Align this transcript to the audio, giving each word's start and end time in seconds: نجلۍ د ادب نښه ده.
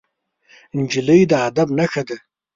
نجلۍ 0.77 1.21
د 1.31 1.33
ادب 1.47 1.67
نښه 1.77 2.03
ده. 2.07 2.17